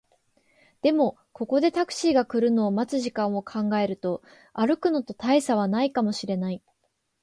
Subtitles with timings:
[0.81, 6.63] でも、ここでタクシーが来るのを待つ時間を考えると、歩くのと大差はないかもしれない